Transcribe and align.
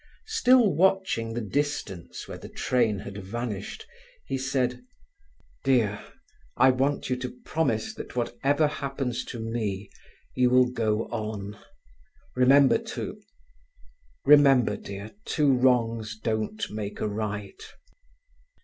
Still 0.25 0.73
watching 0.73 1.35
the 1.35 1.41
distance 1.41 2.27
where 2.27 2.39
the 2.39 2.49
train 2.49 2.97
had 2.97 3.19
vanished, 3.23 3.85
he 4.25 4.35
said: 4.35 4.81
"Dear, 5.63 6.03
I 6.57 6.71
want 6.71 7.11
you 7.11 7.15
to 7.17 7.29
promise 7.45 7.93
that, 7.93 8.15
whatever 8.15 8.65
happens 8.65 9.23
to 9.25 9.39
me, 9.39 9.91
you 10.33 10.49
will 10.49 10.71
go 10.71 11.03
on. 11.09 11.55
Remember, 12.35 12.79
dear, 12.79 15.11
two 15.23 15.53
wrongs 15.53 16.17
don't 16.17 16.67
make 16.71 16.99
a 16.99 17.07
right." 17.07 17.61